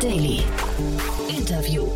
[0.00, 0.44] Daily.
[1.28, 1.88] Interview.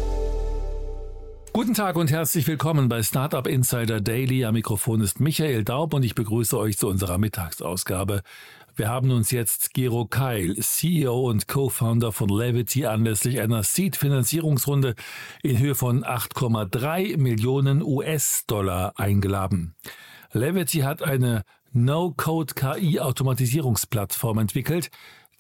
[1.53, 4.45] Guten Tag und herzlich willkommen bei Startup Insider Daily.
[4.45, 8.23] Am Mikrofon ist Michael Daub und ich begrüße euch zu unserer Mittagsausgabe.
[8.75, 14.97] Wir haben uns jetzt Gero Keil, CEO und Co-Founder von Levity, anlässlich einer Seed-Finanzierungsrunde
[15.45, 19.77] in Höhe von 8,3 Millionen US-Dollar eingeladen.
[20.33, 24.91] Levity hat eine No-Code-KI-Automatisierungsplattform entwickelt,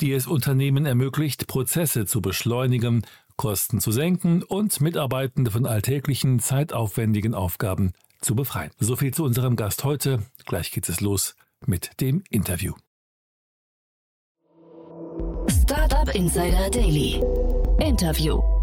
[0.02, 3.06] die es Unternehmen ermöglicht, Prozesse zu beschleunigen,
[3.36, 8.72] Kosten zu senken und Mitarbeitende von alltäglichen, zeitaufwendigen Aufgaben zu befreien.
[8.78, 10.18] So viel zu unserem Gast heute.
[10.44, 12.74] Gleich geht es los mit dem Interview.
[15.48, 17.22] Startup Insider Daily.
[17.78, 18.61] Interview.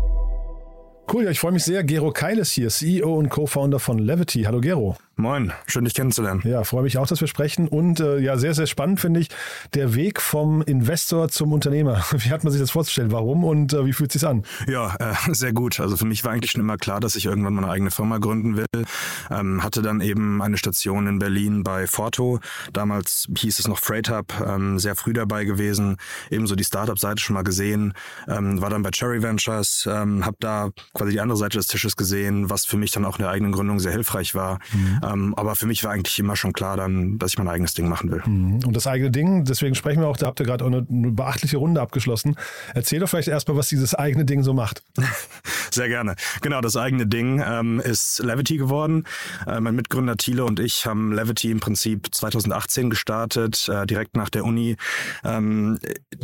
[1.11, 1.83] Cool, ja, ich freue mich sehr.
[1.83, 4.43] Gero Keiles hier, CEO und Co-Founder von Levity.
[4.43, 4.95] Hallo Gero.
[5.19, 6.41] Moin, schön dich kennenzulernen.
[6.45, 7.67] Ja, freue mich auch, dass wir sprechen.
[7.67, 9.27] Und äh, ja, sehr, sehr spannend finde ich
[9.73, 12.05] der Weg vom Investor zum Unternehmer.
[12.11, 13.11] Wie hat man sich das vorzustellen?
[13.11, 14.43] Warum und äh, wie fühlt es sich an?
[14.65, 15.81] Ja, äh, sehr gut.
[15.81, 18.55] Also für mich war eigentlich schon immer klar, dass ich irgendwann meine eigene Firma gründen
[18.55, 18.85] will.
[19.29, 22.39] Ähm, hatte dann eben eine Station in Berlin bei Forto.
[22.71, 25.97] Damals hieß es noch Freight Hub, ähm, sehr früh dabei gewesen.
[26.29, 27.93] Ebenso die Startup-Seite schon mal gesehen.
[28.29, 31.95] Ähm, war dann bei Cherry Ventures, ähm, habe da quasi die andere Seite des Tisches
[31.95, 34.59] gesehen, was für mich dann auch in der eigenen Gründung sehr hilfreich war.
[34.73, 34.99] Mhm.
[35.03, 37.87] Ähm, aber für mich war eigentlich immer schon klar dann, dass ich mein eigenes Ding
[37.87, 38.21] machen will.
[38.25, 38.65] Mhm.
[38.65, 41.57] Und das eigene Ding, deswegen sprechen wir auch, da habt ihr gerade eine, eine beachtliche
[41.57, 42.35] Runde abgeschlossen.
[42.73, 44.83] Erzähl doch vielleicht erstmal, was dieses eigene Ding so macht.
[45.71, 46.15] Sehr gerne.
[46.41, 49.05] Genau, das eigene Ding ähm, ist Levity geworden.
[49.47, 54.29] Äh, mein Mitgründer Thiele und ich haben Levity im Prinzip 2018 gestartet, äh, direkt nach
[54.29, 54.75] der Uni.
[55.23, 55.79] Ähm,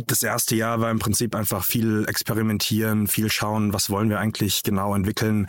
[0.06, 4.62] das erste Jahr war im Prinzip einfach viel experimentieren, viel schauen, was wollen wir eigentlich
[4.66, 5.46] genau entwickeln.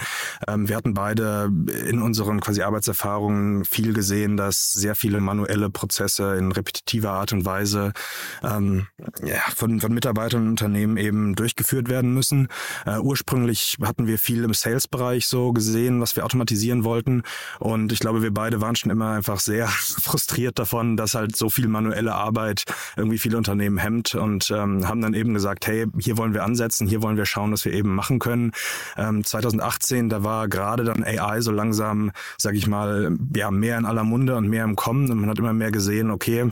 [0.47, 1.51] Ähm, wir hatten beide
[1.89, 7.43] in unseren quasi Arbeitserfahrungen viel gesehen, dass sehr viele manuelle Prozesse in repetitiver Art und
[7.43, 7.91] Weise
[8.43, 8.87] ähm,
[9.23, 12.47] ja, von, von Mitarbeitern und Unternehmen eben durchgeführt werden müssen.
[12.85, 17.23] Äh, ursprünglich hatten wir viel im Sales-Bereich so gesehen, was wir automatisieren wollten.
[17.59, 21.49] Und ich glaube, wir beide waren schon immer einfach sehr frustriert davon, dass halt so
[21.49, 22.63] viel manuelle Arbeit
[22.95, 26.87] irgendwie viele Unternehmen hemmt und ähm, haben dann eben gesagt, hey, hier wollen wir ansetzen,
[26.87, 28.51] hier wollen wir schauen, was wir eben machen können.
[28.97, 33.85] Ähm, 2018, da war gerade dann AI so langsam, sag ich mal, ja, mehr in
[33.85, 36.49] aller Munde und mehr im Kommen und man hat immer mehr gesehen, okay,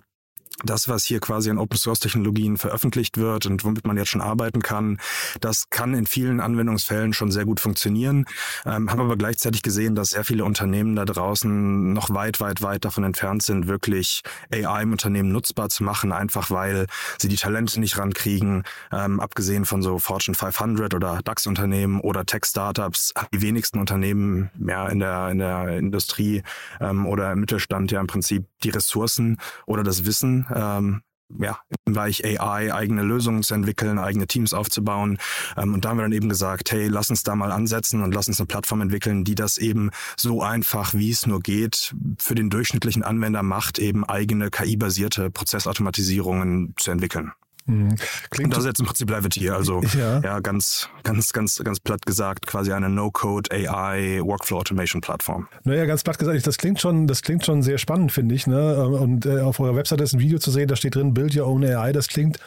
[0.63, 4.21] das, was hier quasi an Open Source Technologien veröffentlicht wird und womit man jetzt schon
[4.21, 4.99] arbeiten kann,
[5.41, 8.25] das kann in vielen Anwendungsfällen schon sehr gut funktionieren.
[8.65, 12.85] Ähm, haben aber gleichzeitig gesehen, dass sehr viele Unternehmen da draußen noch weit, weit, weit
[12.85, 14.21] davon entfernt sind, wirklich
[14.51, 16.87] AI im Unternehmen nutzbar zu machen, einfach weil
[17.19, 18.63] sie die Talente nicht rankriegen.
[18.91, 24.99] Ähm, abgesehen von so Fortune 500 oder DAX-Unternehmen oder Tech-Startups, die wenigsten Unternehmen ja in
[24.99, 26.43] der, in der Industrie
[26.79, 31.01] ähm, oder im Mittelstand ja im Prinzip die Ressourcen oder das Wissen, ähm,
[31.39, 35.17] ja, im Bereich AI eigene Lösungen zu entwickeln, eigene Teams aufzubauen.
[35.57, 38.13] Ähm, und da haben wir dann eben gesagt, hey, lass uns da mal ansetzen und
[38.13, 42.35] lass uns eine Plattform entwickeln, die das eben so einfach, wie es nur geht, für
[42.35, 47.31] den durchschnittlichen Anwender macht, eben eigene KI-basierte Prozessautomatisierungen zu entwickeln.
[47.67, 47.95] Mhm.
[48.29, 50.19] Klingt und das ist jetzt im Prinzip Levity, also ja.
[50.19, 55.47] ja, ganz, ganz, ganz, ganz platt gesagt, quasi eine No-Code AI Workflow Automation Plattform.
[55.63, 58.45] Naja, ganz platt gesagt, das klingt schon, das klingt schon sehr spannend, finde ich.
[58.45, 58.87] Ne?
[58.87, 61.47] Und äh, auf eurer Webseite ist ein Video zu sehen, da steht drin, Build Your
[61.47, 61.91] Own AI.
[61.91, 62.39] Das klingt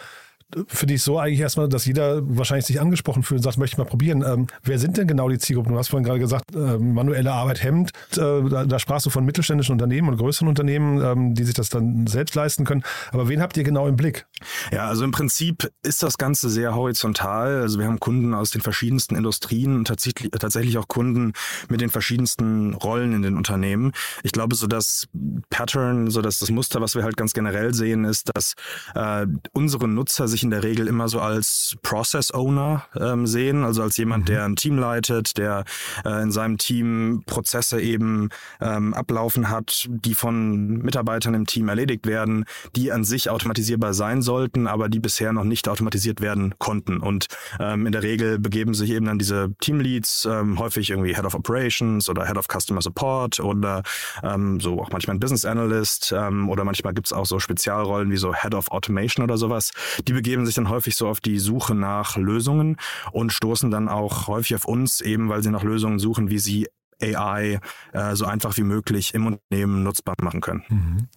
[0.66, 3.78] finde ich so eigentlich erstmal, dass jeder wahrscheinlich sich angesprochen fühlt und sagt, möchte ich
[3.78, 4.24] mal probieren.
[4.26, 5.72] Ähm, wer sind denn genau die Zielgruppen?
[5.72, 7.90] Du hast vorhin gerade gesagt, äh, manuelle Arbeit hemmt.
[8.12, 8.16] Äh,
[8.48, 12.06] da, da, sprachst du von mittelständischen Unternehmen und größeren Unternehmen, ähm, die sich das dann
[12.06, 12.82] selbst leisten können.
[13.12, 14.26] Aber wen habt ihr genau im Blick?
[14.72, 17.60] Ja, also im Prinzip ist das Ganze sehr horizontal.
[17.60, 21.32] Also wir haben Kunden aus den verschiedensten Industrien und tatsächlich, tatsächlich auch Kunden
[21.68, 23.92] mit den verschiedensten Rollen in den Unternehmen.
[24.22, 25.08] Ich glaube, so das
[25.50, 28.54] Pattern, so dass das Muster, was wir halt ganz generell sehen, ist, dass
[28.94, 33.64] äh, unsere Nutzer sich sich in der Regel immer so als Process Owner ähm, sehen,
[33.64, 34.26] also als jemand, mhm.
[34.26, 35.64] der ein Team leitet, der
[36.04, 38.28] äh, in seinem Team Prozesse eben
[38.60, 42.44] ähm, ablaufen hat, die von Mitarbeitern im Team erledigt werden,
[42.76, 46.98] die an sich automatisierbar sein sollten, aber die bisher noch nicht automatisiert werden konnten.
[46.98, 47.26] Und
[47.58, 51.34] ähm, in der Regel begeben sich eben dann diese Teamleads, ähm, häufig irgendwie Head of
[51.34, 53.82] Operations oder Head of Customer Support oder
[54.22, 58.16] ähm, so auch manchmal ein Business Analyst ähm, oder manchmal gibt's auch so Spezialrollen wie
[58.16, 59.72] so Head of Automation oder sowas.
[60.06, 62.76] Die begeben sich dann häufig so auf die Suche nach Lösungen
[63.12, 66.68] und stoßen dann auch häufig auf uns, eben weil sie nach Lösungen suchen, wie sie
[67.00, 67.60] AI
[67.92, 70.64] äh, so einfach wie möglich im Unternehmen nutzbar machen können.
[70.68, 71.08] Mhm.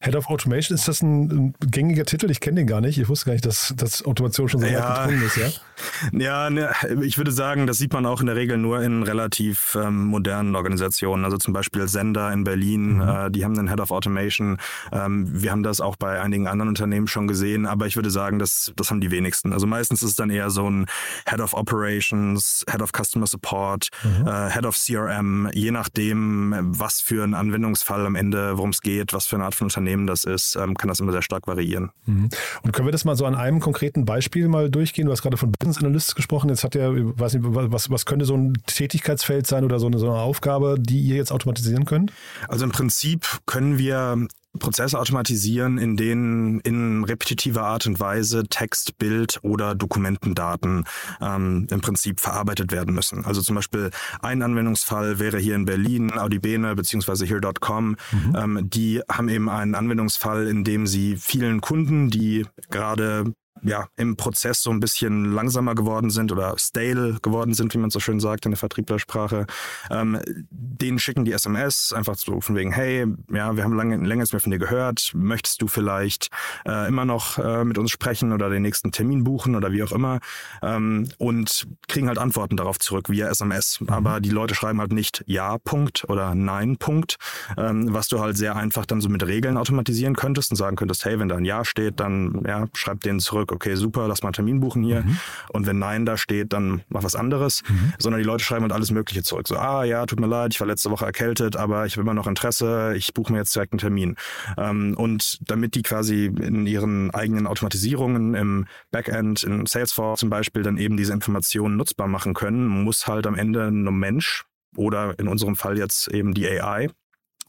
[0.00, 2.30] Head of Automation, ist das ein, ein gängiger Titel?
[2.30, 2.98] Ich kenne den gar nicht.
[2.98, 5.48] Ich wusste gar nicht, dass, dass Automation schon so ja, weit gedrungen ist, ja?
[6.12, 6.72] Ja, ne,
[7.02, 10.56] ich würde sagen, das sieht man auch in der Regel nur in relativ ähm, modernen
[10.56, 11.24] Organisationen.
[11.24, 13.02] Also zum Beispiel Sender in Berlin, mhm.
[13.02, 14.58] äh, die haben einen Head of Automation.
[14.90, 18.38] Ähm, wir haben das auch bei einigen anderen Unternehmen schon gesehen, aber ich würde sagen,
[18.40, 19.52] das, das haben die wenigsten.
[19.52, 20.86] Also meistens ist es dann eher so ein
[21.28, 24.26] Head of Operations, Head of Customer Support, mhm.
[24.26, 29.12] äh, Head of CRM, je nachdem, was für ein Anwendungsfall am Ende, worum es geht,
[29.12, 31.46] was für eine Art von Unternehmen Unternehmen das ist, ähm, kann das immer sehr stark
[31.46, 31.90] variieren.
[32.06, 32.28] Mhm.
[32.62, 35.06] Und können wir das mal so an einem konkreten Beispiel mal durchgehen?
[35.06, 36.50] Du hast gerade von Business Analysts gesprochen.
[36.50, 39.98] Jetzt hat er, weiß nicht, was, was könnte so ein Tätigkeitsfeld sein oder so eine,
[39.98, 42.12] so eine Aufgabe, die ihr jetzt automatisieren könnt?
[42.48, 48.98] Also im Prinzip können wir Prozesse automatisieren, in denen in repetitiver Art und Weise Text,
[48.98, 50.84] Bild oder Dokumentendaten
[51.20, 53.24] ähm, im Prinzip verarbeitet werden müssen.
[53.24, 53.90] Also zum Beispiel
[54.20, 57.26] ein Anwendungsfall wäre hier in Berlin Audibene bzw.
[57.26, 57.96] Here.com.
[58.12, 58.36] Mhm.
[58.36, 63.32] Ähm, die haben eben einen Anwendungsfall, in dem sie vielen Kunden, die gerade
[63.62, 67.90] ja, im Prozess so ein bisschen langsamer geworden sind oder stale geworden sind, wie man
[67.90, 69.46] so schön sagt in der Vertrieblersprache,
[69.90, 70.20] ähm,
[70.50, 74.40] denen schicken die SMS einfach so von wegen, hey, ja, wir haben lange, länger mehr
[74.40, 76.30] von dir gehört, möchtest du vielleicht
[76.66, 79.92] äh, immer noch äh, mit uns sprechen oder den nächsten Termin buchen oder wie auch
[79.92, 80.20] immer
[80.62, 83.80] ähm, und kriegen halt Antworten darauf zurück via SMS.
[83.80, 83.88] Mhm.
[83.88, 87.16] Aber die Leute schreiben halt nicht Ja, Punkt oder Nein, Punkt,
[87.56, 91.04] ähm, was du halt sehr einfach dann so mit Regeln automatisieren könntest und sagen könntest,
[91.04, 94.22] hey, wenn da ein Ja steht, dann ja, schreib denen zurück, zurück, okay, super, lass
[94.22, 95.02] mal einen Termin buchen hier.
[95.02, 95.18] Mhm.
[95.52, 97.62] Und wenn Nein da steht, dann mach was anderes.
[97.68, 97.92] Mhm.
[97.98, 99.48] Sondern die Leute schreiben halt alles Mögliche zurück.
[99.48, 102.14] So, ah ja, tut mir leid, ich war letzte Woche erkältet, aber ich habe immer
[102.14, 104.16] noch Interesse, ich buche mir jetzt direkt einen Termin.
[104.56, 110.62] Ähm, und damit die quasi in ihren eigenen Automatisierungen im Backend, in Salesforce zum Beispiel,
[110.62, 114.44] dann eben diese Informationen nutzbar machen können, muss halt am Ende ein Mensch
[114.76, 116.88] oder in unserem Fall jetzt eben die AI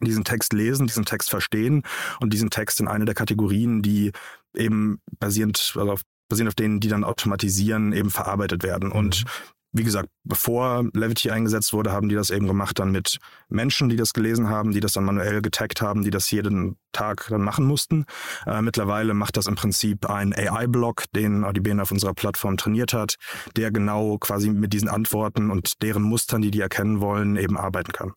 [0.06, 1.84] diesen Text lesen, diesen Text verstehen
[2.20, 4.12] und diesen Text in eine der Kategorien, die
[4.56, 8.92] eben basierend, also auf, basierend auf denen, die dann automatisieren, eben verarbeitet werden.
[8.92, 9.30] Und mhm.
[9.74, 13.18] wie gesagt, bevor Levity eingesetzt wurde, haben die das eben gemacht dann mit
[13.50, 17.28] Menschen, die das gelesen haben, die das dann manuell getaggt haben, die das jeden Tag
[17.30, 18.06] dann machen mussten.
[18.46, 23.16] Äh, mittlerweile macht das im Prinzip ein AI-Block, den AudioBN auf unserer Plattform trainiert hat,
[23.56, 27.92] der genau quasi mit diesen Antworten und deren Mustern, die die erkennen wollen, eben arbeiten
[27.92, 28.14] kann.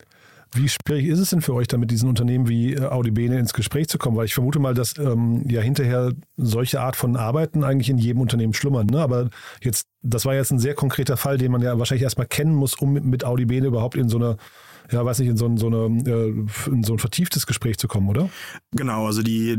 [0.54, 3.38] Wie schwierig ist es denn für euch, da mit diesen Unternehmen wie äh, Audi Bene
[3.38, 4.16] ins Gespräch zu kommen?
[4.16, 8.20] Weil ich vermute mal, dass ähm, ja hinterher solche Art von Arbeiten eigentlich in jedem
[8.20, 8.86] Unternehmen schlummern.
[8.86, 9.00] Ne?
[9.00, 9.30] Aber
[9.62, 12.74] jetzt, das war jetzt ein sehr konkreter Fall, den man ja wahrscheinlich erstmal kennen muss,
[12.74, 14.36] um mit Audi Bene überhaupt in so eine
[14.90, 17.88] ja, weiß nicht, in so ein, so, eine, äh, in so ein vertieftes Gespräch zu
[17.88, 18.28] kommen, oder?
[18.72, 19.56] Genau, also die,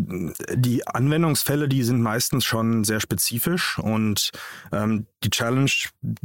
[0.53, 4.31] die Anwendungsfälle, die sind meistens schon sehr spezifisch und
[4.71, 5.71] ähm, die Challenge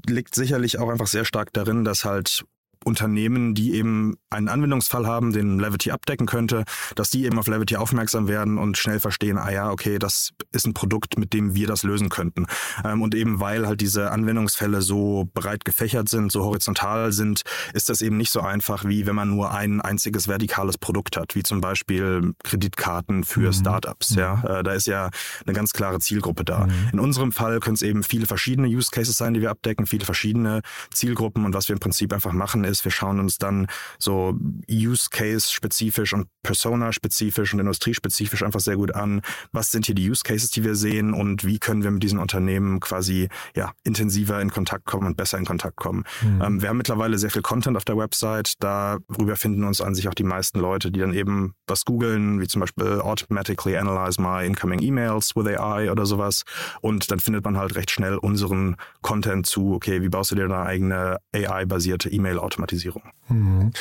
[0.06, 2.44] liegt sicherlich auch einfach sehr stark darin, dass halt
[2.88, 6.64] Unternehmen, die eben einen Anwendungsfall haben, den Levity abdecken könnte,
[6.96, 10.67] dass die eben auf Levity aufmerksam werden und schnell verstehen, ah ja, okay, das ist
[10.67, 12.46] ein Produkt, mit dem wir das lösen könnten.
[12.85, 17.43] Ähm, und eben weil halt diese Anwendungsfälle so breit gefächert sind, so horizontal sind,
[17.75, 21.35] ist das eben nicht so einfach, wie wenn man nur ein einziges vertikales Produkt hat,
[21.35, 23.52] wie zum Beispiel Kreditkarten für mhm.
[23.52, 24.14] Startups.
[24.14, 24.46] Ja, mhm.
[24.46, 25.11] äh, da ist ja
[25.44, 26.67] eine ganz klare Zielgruppe da.
[26.67, 26.73] Mhm.
[26.94, 30.06] In unserem Fall können es eben viele verschiedene Use Cases sein, die wir abdecken, viele
[30.06, 30.62] verschiedene
[30.93, 33.66] Zielgruppen und was wir im Prinzip einfach machen ist, wir schauen uns dann
[33.98, 34.36] so
[34.70, 39.22] Use Case spezifisch und Persona spezifisch und industriespezifisch einfach sehr gut an.
[39.52, 42.19] Was sind hier die Use Cases, die wir sehen und wie können wir mit diesen
[42.19, 46.04] Unternehmen quasi ja intensiver in Kontakt kommen und besser in Kontakt kommen.
[46.22, 46.42] Mhm.
[46.42, 48.54] Ähm, wir haben mittlerweile sehr viel Content auf der Website.
[48.60, 52.49] Darüber finden uns an sich auch die meisten Leute, die dann eben was googeln, wie
[52.49, 56.44] zum Beispiel automatically analyze my incoming emails with AI oder sowas.
[56.80, 60.44] Und dann findet man halt recht schnell unseren Content zu, okay, wie baust du dir
[60.44, 63.03] eine eigene AI-basierte E-Mail-Automatisierung Automatisierung.
[63.29, 63.73] Mhm.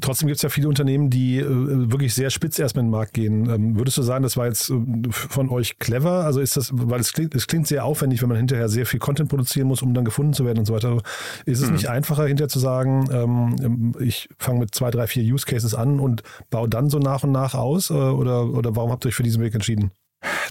[0.00, 3.14] Trotzdem gibt es ja viele Unternehmen, die äh, wirklich sehr spitz erstmal in den Markt
[3.14, 3.48] gehen.
[3.48, 4.74] Ähm, würdest du sagen, das war jetzt äh,
[5.10, 6.24] von euch clever?
[6.24, 8.98] Also ist das, weil es klingt, es klingt sehr aufwendig, wenn man hinterher sehr viel
[8.98, 11.00] Content produzieren muss, um dann gefunden zu werden und so weiter.
[11.44, 11.74] Ist es mhm.
[11.74, 16.00] nicht einfacher, hinterher zu sagen, ähm, ich fange mit zwei, drei, vier Use Cases an
[16.00, 17.90] und baue dann so nach und nach aus?
[17.90, 19.92] Äh, oder, oder warum habt ihr euch für diesen Weg entschieden?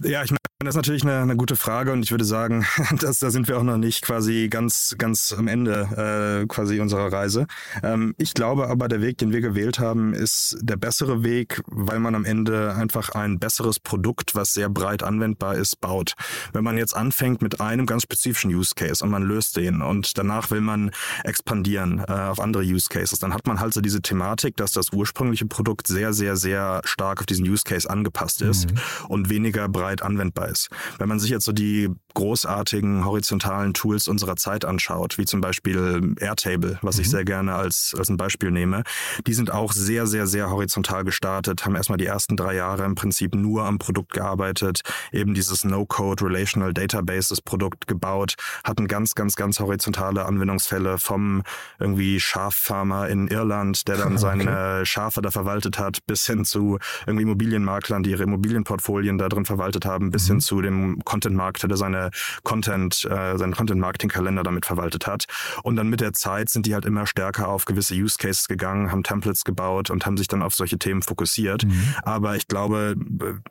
[0.03, 2.65] Ja, ich meine, das ist natürlich eine, eine gute Frage und ich würde sagen,
[2.99, 7.11] dass, da sind wir auch noch nicht quasi ganz, ganz am Ende äh, quasi unserer
[7.11, 7.45] Reise.
[7.83, 11.99] Ähm, ich glaube aber, der Weg, den wir gewählt haben, ist der bessere Weg, weil
[11.99, 16.13] man am Ende einfach ein besseres Produkt, was sehr breit anwendbar ist, baut.
[16.53, 20.17] Wenn man jetzt anfängt mit einem ganz spezifischen Use Case und man löst den und
[20.17, 20.91] danach will man
[21.23, 24.91] expandieren äh, auf andere Use Cases, dann hat man halt so diese Thematik, dass das
[24.93, 28.79] ursprüngliche Produkt sehr, sehr, sehr stark auf diesen Use Case angepasst ist mhm.
[29.09, 30.69] und weniger breit anwendbar ist.
[30.97, 36.15] Wenn man sich jetzt so die großartigen horizontalen Tools unserer Zeit anschaut, wie zum Beispiel
[36.19, 37.01] Airtable, was mhm.
[37.01, 38.83] ich sehr gerne als, als ein Beispiel nehme,
[39.27, 42.95] die sind auch sehr, sehr, sehr horizontal gestartet, haben erstmal die ersten drei Jahre im
[42.95, 44.81] Prinzip nur am Produkt gearbeitet,
[45.11, 51.43] eben dieses No-Code Relational Database, das Produkt gebaut, hatten ganz, ganz, ganz horizontale Anwendungsfälle vom
[51.79, 54.85] irgendwie Schaffarmer in Irland, der dann seine okay.
[54.85, 59.85] Schafe da verwaltet hat, bis hin zu irgendwie Immobilienmaklern, die ihre Immobilienportfolien da drin verwaltet
[59.85, 60.33] haben, bis mhm.
[60.33, 62.04] hin zu dem Content-Marketer, der seine
[62.43, 65.25] Content, äh, seinen Content-Marketing-Kalender damit verwaltet hat.
[65.63, 68.91] Und dann mit der Zeit sind die halt immer stärker auf gewisse Use Cases gegangen,
[68.91, 71.65] haben Templates gebaut und haben sich dann auf solche Themen fokussiert.
[71.65, 71.95] Mhm.
[72.03, 72.95] Aber ich glaube,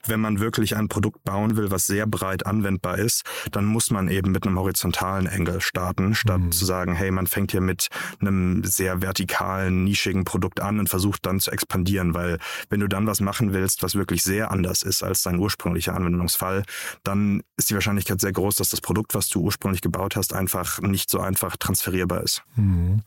[0.07, 4.09] wenn man wirklich ein Produkt bauen will, was sehr breit anwendbar ist, dann muss man
[4.09, 6.53] eben mit einem horizontalen Engel starten, statt mhm.
[6.53, 7.89] zu sagen, hey, man fängt hier mit
[8.21, 13.07] einem sehr vertikalen, nischigen Produkt an und versucht dann zu expandieren, weil wenn du dann
[13.07, 16.65] was machen willst, was wirklich sehr anders ist als dein ursprünglicher Anwendungsfall,
[17.03, 20.81] dann ist die Wahrscheinlichkeit sehr groß, dass das Produkt, was du ursprünglich gebaut hast, einfach
[20.81, 22.43] nicht so einfach transferierbar ist.
[22.57, 23.03] Mhm.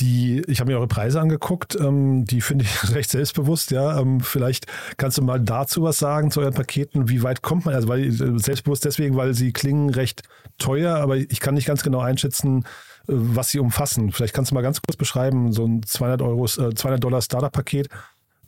[0.00, 3.98] Die, ich habe mir eure Preise angeguckt, ähm, die finde ich recht selbstbewusst, ja.
[3.98, 7.74] Ähm, vielleicht kannst du mal dazu was sagen, zu euren Paketen, wie weit kommt man?
[7.74, 10.22] Also weil äh, selbstbewusst deswegen, weil sie klingen recht
[10.58, 12.64] teuer, aber ich kann nicht ganz genau einschätzen,
[13.06, 14.10] äh, was sie umfassen.
[14.10, 17.88] Vielleicht kannst du mal ganz kurz beschreiben, so ein 200 Euro, äh, 200 Dollar Startup-Paket,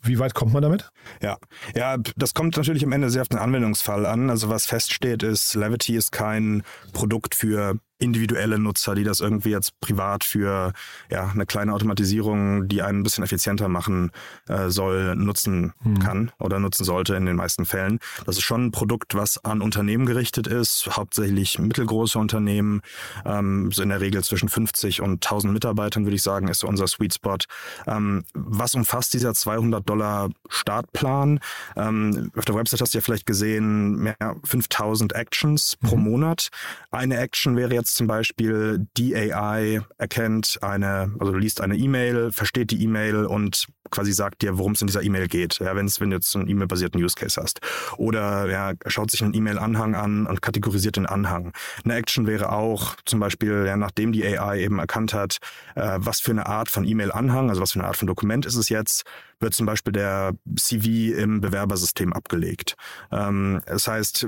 [0.01, 0.89] wie weit kommt man damit?
[1.21, 1.37] Ja,
[1.75, 4.29] ja, das kommt natürlich am Ende sehr auf den Anwendungsfall an.
[4.29, 6.63] Also was feststeht ist, Levity ist kein
[6.93, 10.73] Produkt für individuelle Nutzer, die das irgendwie jetzt privat für
[11.09, 14.11] ja, eine kleine Automatisierung, die einen ein bisschen effizienter machen
[14.47, 15.99] äh, soll, nutzen hm.
[15.99, 17.99] kann oder nutzen sollte in den meisten Fällen.
[18.25, 22.81] Das ist schon ein Produkt, was an Unternehmen gerichtet ist, hauptsächlich mittelgroße Unternehmen,
[23.25, 26.67] ähm, so in der Regel zwischen 50 und 1000 Mitarbeitern, würde ich sagen, ist so
[26.67, 27.37] unser Sweet Spot.
[27.87, 31.39] Ähm, was umfasst dieser 200 Dollar Startplan?
[31.75, 35.87] Ähm, auf der Website hast du ja vielleicht gesehen, mehr 5000 Actions mhm.
[35.87, 36.49] pro Monat.
[36.91, 41.77] Eine Action wäre jetzt jetzt zum Beispiel die AI erkennt eine, also du liest eine
[41.77, 45.73] E-Mail, versteht die E-Mail und quasi sagt dir, worum es in dieser E-Mail geht, ja,
[45.73, 47.61] wenn's, wenn du jetzt einen E-Mail-basierten Use Case hast.
[47.95, 51.53] Oder ja, schaut sich einen E-Mail-Anhang an und kategorisiert den Anhang.
[51.85, 55.37] Eine Action wäre auch zum Beispiel, ja, nachdem die AI eben erkannt hat,
[55.75, 58.55] äh, was für eine Art von E-Mail-Anhang, also was für eine Art von Dokument ist
[58.55, 59.03] es jetzt,
[59.39, 62.75] wird zum Beispiel der CV im Bewerbersystem abgelegt.
[63.11, 64.27] Ähm, das heißt,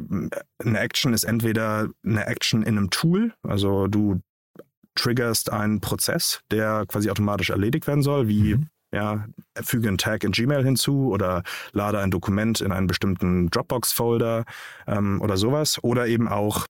[0.60, 4.22] eine Action ist entweder eine Action in einem Tool, also du
[4.96, 8.68] triggerst einen Prozess, der quasi automatisch erledigt werden soll, wie mhm.
[8.94, 9.26] ja,
[9.62, 14.44] füge einen Tag in Gmail hinzu oder lade ein Dokument in einen bestimmten Dropbox-Folder
[14.88, 15.80] ähm, oder sowas.
[15.84, 16.66] Oder eben auch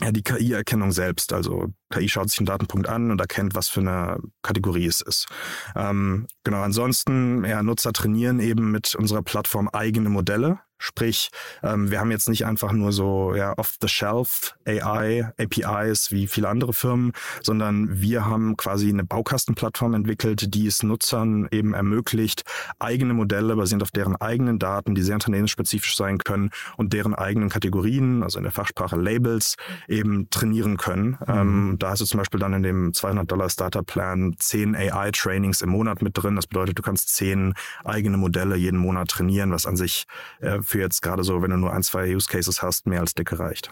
[0.00, 1.32] ja, die KI-Erkennung selbst.
[1.32, 5.26] Also KI schaut sich einen Datenpunkt an und erkennt, was für eine Kategorie es ist.
[5.74, 10.60] Ähm, genau, ansonsten, ja, Nutzer trainieren eben mit unserer Plattform eigene Modelle.
[10.78, 11.30] Sprich,
[11.62, 16.72] ähm, wir haben jetzt nicht einfach nur so ja, off-the-shelf AI, APIs wie viele andere
[16.72, 22.44] Firmen, sondern wir haben quasi eine Baukastenplattform entwickelt, die es Nutzern eben ermöglicht,
[22.78, 27.48] eigene Modelle basierend auf deren eigenen Daten, die sehr unternehmensspezifisch sein können und deren eigenen
[27.48, 29.56] Kategorien, also in der Fachsprache Labels,
[29.88, 31.18] eben trainieren können.
[31.26, 31.34] Mhm.
[31.34, 35.62] Ähm, da hast du zum Beispiel dann in dem 200 Dollar Starter Plan 10 AI-Trainings
[35.62, 36.36] im Monat mit drin.
[36.36, 37.54] Das bedeutet, du kannst 10
[37.84, 40.06] eigene Modelle jeden Monat trainieren, was an sich
[40.40, 43.14] äh, für jetzt gerade so, wenn du nur ein, zwei Use Cases hast, mehr als
[43.14, 43.70] dicke reicht.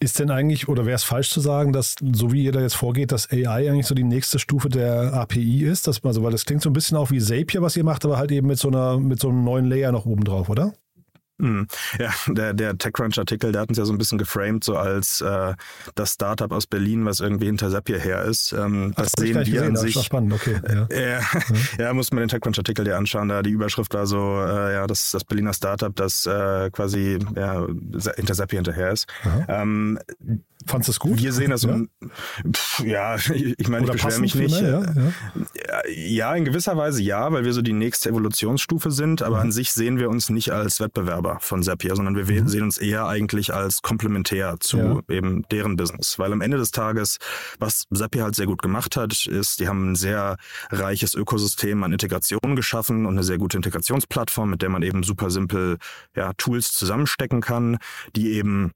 [0.00, 2.74] Ist denn eigentlich, oder wäre es falsch zu sagen, dass so wie ihr da jetzt
[2.74, 5.86] vorgeht, dass AI eigentlich so die nächste Stufe der API ist?
[5.86, 8.18] Dass, also, weil das klingt so ein bisschen auch wie Zapier, was ihr macht, aber
[8.18, 10.74] halt eben mit so einer, mit so einem neuen Layer noch oben drauf, oder?
[11.42, 11.66] Mhm.
[11.98, 15.54] Ja, der, der TechCrunch-Artikel, der hat uns ja so ein bisschen geframed, so als äh,
[15.96, 18.52] das Startup aus Berlin, was irgendwie hinter Zapier her ist.
[18.52, 19.94] Ähm, das, das sehen wir gesehen, an sich.
[19.94, 20.60] Das spannend, okay.
[20.68, 21.20] Ja, ja,
[21.78, 23.28] ja muss man den TechCrunch-Artikel dir anschauen.
[23.28, 27.66] Da die Überschrift war so, äh, ja, das, das Berliner Startup, das äh, quasi ja,
[28.14, 29.08] hinter Zapier hinterher ist.
[29.48, 29.98] Ähm,
[30.66, 31.20] Fandest du es gut?
[31.20, 31.80] Wir sehen das ja,
[32.52, 34.60] pf, ja ich meine, ich beschwere mich nicht.
[34.60, 35.88] Ja, ja.
[35.88, 39.42] ja, in gewisser Weise ja, weil wir so die nächste Evolutionsstufe sind, aber mhm.
[39.42, 42.48] an sich sehen wir uns nicht als Wettbewerber von Zapier, sondern wir mhm.
[42.48, 45.00] sehen uns eher eigentlich als komplementär zu ja.
[45.08, 46.18] eben deren Business.
[46.18, 47.18] Weil am Ende des Tages,
[47.58, 50.36] was Zapier halt sehr gut gemacht hat, ist, die haben ein sehr
[50.70, 55.30] reiches Ökosystem an Integration geschaffen und eine sehr gute Integrationsplattform, mit der man eben super
[55.30, 55.78] simpel
[56.16, 57.78] ja, Tools zusammenstecken kann,
[58.14, 58.72] die eben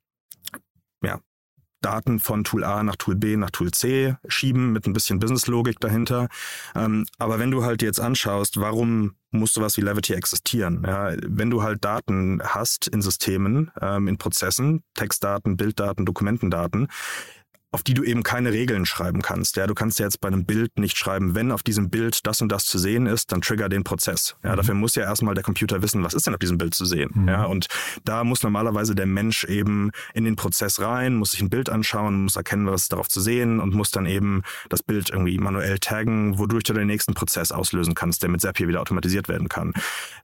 [1.87, 5.79] Daten von Tool A nach Tool B nach Tool C schieben mit ein bisschen Businesslogik
[5.79, 6.27] dahinter.
[6.75, 10.83] Ähm, aber wenn du halt jetzt anschaust, warum muss sowas wie Levity existieren?
[10.85, 16.89] Ja, wenn du halt Daten hast in Systemen, ähm, in Prozessen, Textdaten, Bilddaten, Dokumentendaten,
[17.77, 19.57] auf die du eben keine Regeln schreiben kannst.
[19.57, 22.41] Ja, du kannst ja jetzt bei einem Bild nicht schreiben, wenn auf diesem Bild das
[22.41, 24.35] und das zu sehen ist, dann trigger den Prozess.
[24.43, 24.57] Ja, mhm.
[24.57, 27.11] dafür muss ja erstmal der Computer wissen, was ist denn auf diesem Bild zu sehen.
[27.13, 27.29] Mhm.
[27.29, 27.67] Ja, und
[28.03, 32.23] da muss normalerweise der Mensch eben in den Prozess rein, muss sich ein Bild anschauen,
[32.23, 34.41] muss erkennen, was ist darauf zu sehen und muss dann eben
[34.71, 38.69] das Bild irgendwie manuell taggen, wodurch du den nächsten Prozess auslösen kannst, der mit Zapier
[38.69, 39.75] wieder automatisiert werden kann.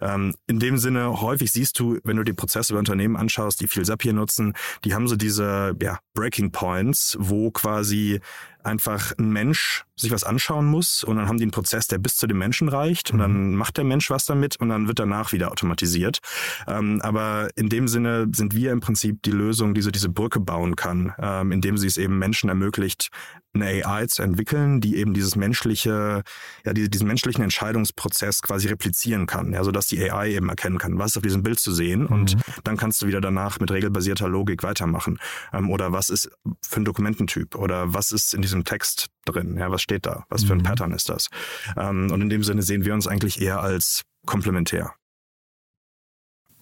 [0.00, 3.68] Ähm, in dem Sinne, häufig siehst du, wenn du die Prozesse bei Unternehmen anschaust, die
[3.68, 4.54] viel Zapier nutzen,
[4.86, 8.20] die haben so diese ja, Breaking Points, wo quasi
[8.64, 12.16] einfach ein Mensch sich was anschauen muss und dann haben die einen Prozess, der bis
[12.16, 13.56] zu dem Menschen reicht und dann mhm.
[13.56, 16.18] macht der Mensch was damit und dann wird danach wieder automatisiert.
[16.66, 20.40] Ähm, aber in dem Sinne sind wir im Prinzip die Lösung, die so diese Brücke
[20.40, 23.10] bauen kann, ähm, indem sie es eben Menschen ermöglicht,
[23.54, 26.22] eine AI zu entwickeln, die eben dieses menschliche,
[26.64, 30.98] ja, die, diesen menschlichen Entscheidungsprozess quasi replizieren kann, ja, sodass die AI eben erkennen kann,
[30.98, 32.06] was ist auf diesem Bild zu sehen mhm.
[32.06, 35.18] und dann kannst du wieder danach mit regelbasierter Logik weitermachen.
[35.52, 36.30] Ähm, oder was ist
[36.62, 40.44] für ein Dokumententyp oder was ist in diesem Text drin, ja, was steht da, was
[40.44, 40.64] für ein mhm.
[40.64, 41.28] Pattern ist das.
[41.76, 44.94] Ähm, und in dem Sinne sehen wir uns eigentlich eher als komplementär.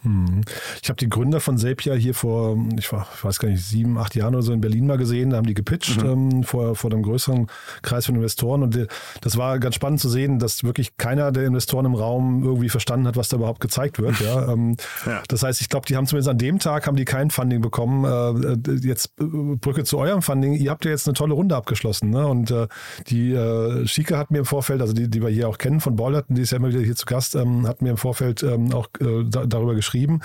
[0.02, 0.40] Hm.
[0.83, 4.35] Ich habe die Gründer von Zapier hier vor, ich, weiß gar nicht, sieben, acht Jahren
[4.35, 5.30] oder so in Berlin mal gesehen.
[5.30, 6.33] Da haben die gepitcht mhm.
[6.33, 7.49] ähm, vor, vor einem größeren
[7.83, 8.62] Kreis von Investoren.
[8.62, 8.88] Und
[9.21, 13.07] das war ganz spannend zu sehen, dass wirklich keiner der Investoren im Raum irgendwie verstanden
[13.07, 14.21] hat, was da überhaupt gezeigt wird.
[14.21, 15.23] Ja, ähm, ja.
[15.28, 18.04] Das heißt, ich glaube, die haben zumindest an dem Tag haben die kein Funding bekommen.
[18.04, 20.54] Äh, jetzt äh, Brücke zu eurem Funding.
[20.54, 22.09] Ihr habt ja jetzt eine tolle Runde abgeschlossen.
[22.09, 22.26] Ne?
[22.26, 22.69] Und äh,
[23.09, 25.97] die äh, Schike hat mir im Vorfeld, also die, die wir hier auch kennen von
[25.97, 28.73] Ballerton, die ist ja immer wieder hier zu Gast, ähm, hat mir im Vorfeld ähm,
[28.73, 30.21] auch äh, da, darüber geschrieben geschrieben.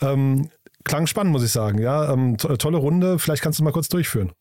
[0.00, 0.48] Ähm,
[0.84, 1.78] klang spannend, muss ich sagen.
[1.78, 3.18] Ja, ähm, to tolle Runde.
[3.18, 4.32] Vielleicht kannst du mal kurz durchführen.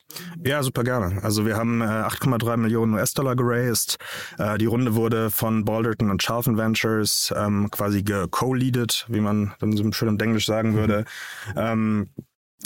[0.44, 1.24] Ja, super gerne.
[1.24, 3.98] Also wir haben äh, 8,3 Millionen US-Dollar geraced.
[4.38, 9.76] Äh, die Runde wurde von Balderton und Charlton Ventures ähm, quasi co-leaded, wie man dann
[9.76, 10.76] so schön im Englisch sagen mhm.
[10.76, 11.06] würde.
[11.56, 12.10] Ähm,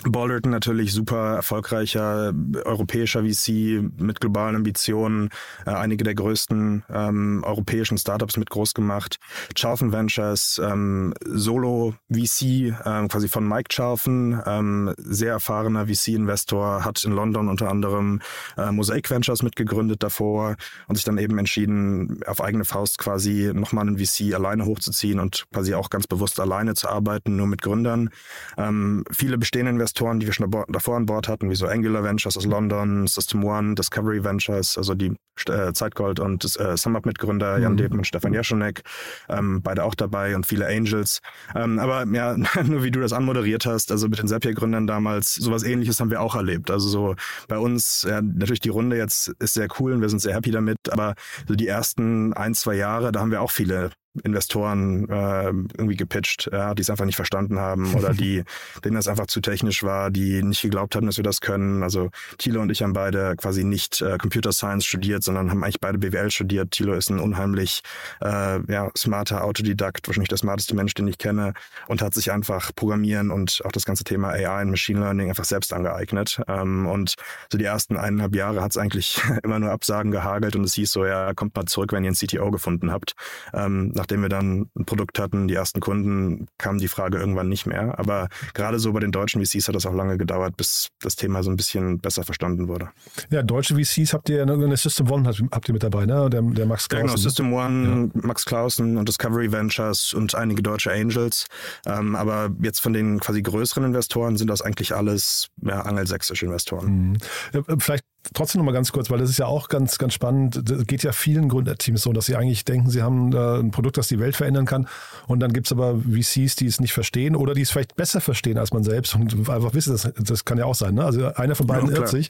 [0.03, 5.29] Balderton natürlich super erfolgreicher europäischer VC mit globalen Ambitionen,
[5.65, 9.17] äh, einige der größten ähm, europäischen Startups mit groß gemacht.
[9.55, 17.03] Charlton Ventures, ähm, Solo VC, ähm, quasi von Mike Charlton, ähm, sehr erfahrener VC-Investor, hat
[17.03, 18.21] in London unter anderem
[18.57, 20.55] äh, Mosaic Ventures mitgegründet davor
[20.87, 25.45] und sich dann eben entschieden, auf eigene Faust quasi nochmal einen VC alleine hochzuziehen und
[25.51, 28.09] quasi auch ganz bewusst alleine zu arbeiten, nur mit Gründern.
[28.57, 32.37] Ähm, viele bestehende Investoren, die wir schon davor an Bord hatten, wie so Angular Ventures
[32.37, 35.13] aus London, System One, Discovery Ventures, also die
[35.47, 37.77] äh, Zeitgold und äh, SumUp-Mitgründer Jan mhm.
[37.77, 38.81] Deben und Stefan Jeschonek,
[39.29, 41.19] ähm, beide auch dabei und viele Angels.
[41.55, 45.63] Ähm, aber ja, nur wie du das anmoderiert hast, also mit den Zapier-Gründern damals, sowas
[45.63, 46.71] ähnliches haben wir auch erlebt.
[46.71, 47.15] Also so
[47.47, 50.51] bei uns, ja, natürlich die Runde jetzt ist sehr cool und wir sind sehr happy
[50.51, 51.15] damit, aber
[51.47, 53.91] so die ersten ein, zwei Jahre, da haben wir auch viele
[54.23, 58.43] Investoren äh, irgendwie gepitcht, ja, die es einfach nicht verstanden haben oder die,
[58.83, 61.83] denen das einfach zu technisch war, die nicht geglaubt haben, dass wir das können.
[61.83, 65.79] Also Thilo und ich haben beide quasi nicht äh, Computer Science studiert, sondern haben eigentlich
[65.79, 66.71] beide BWL studiert.
[66.71, 67.81] Thilo ist ein unheimlich
[68.21, 71.53] äh, ja, smarter Autodidakt, wahrscheinlich der smarteste Mensch, den ich kenne
[71.87, 75.45] und hat sich einfach Programmieren und auch das ganze Thema AI und Machine Learning einfach
[75.45, 76.41] selbst angeeignet.
[76.47, 77.15] Ähm, und
[77.51, 80.91] so die ersten eineinhalb Jahre hat es eigentlich immer nur Absagen gehagelt und es hieß
[80.91, 83.13] so, ja, kommt mal zurück, wenn ihr einen CTO gefunden habt.
[83.53, 87.67] Ähm, nachdem wir dann ein Produkt hatten, die ersten Kunden, kam die Frage irgendwann nicht
[87.67, 87.99] mehr.
[87.99, 91.43] Aber gerade so bei den deutschen VCs hat das auch lange gedauert, bis das Thema
[91.43, 92.89] so ein bisschen besser verstanden wurde.
[93.29, 96.27] Ja, deutsche VCs habt ihr, eine System One habt ihr mit dabei, ne?
[96.27, 97.05] Der, der Max Clausen.
[97.05, 98.21] Ja, genau, System One, ja.
[98.27, 101.45] Max Clausen und Discovery Ventures und einige deutsche Angels.
[101.85, 107.19] Ähm, aber jetzt von den quasi größeren Investoren sind das eigentlich alles ja, angelsächsische Investoren.
[107.53, 107.79] Mhm.
[107.79, 110.61] Vielleicht trotzdem noch mal ganz kurz, weil das ist ja auch ganz, ganz spannend.
[110.69, 113.97] Das geht ja vielen Gründerteams so, dass sie eigentlich denken, sie haben äh, ein Produkt,
[113.97, 114.87] das die Welt verändern kann.
[115.27, 118.21] Und dann gibt es aber VCs, die es nicht verstehen oder die es vielleicht besser
[118.21, 120.95] verstehen als man selbst und einfach wissen, das, das kann ja auch sein.
[120.95, 121.03] Ne?
[121.03, 122.29] Also einer von beiden ja, irrt sich.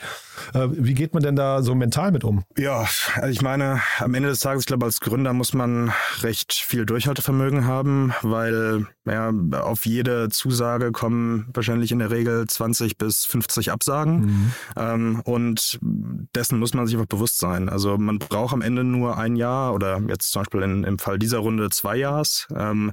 [0.53, 2.43] Äh, wie geht man denn da so mental mit um?
[2.57, 6.53] Ja, also ich meine, am Ende des Tages, ich glaube, als Gründer muss man recht
[6.53, 13.25] viel Durchhaltevermögen haben, weil ja, auf jede Zusage kommen wahrscheinlich in der Regel 20 bis
[13.25, 14.19] 50 Absagen.
[14.19, 14.51] Mhm.
[14.77, 17.69] Ähm, und dessen muss man sich einfach bewusst sein.
[17.69, 21.19] Also man braucht am Ende nur ein Jahr oder jetzt zum Beispiel in, im Fall
[21.19, 22.47] dieser Runde zwei Jahres.
[22.55, 22.91] Ähm,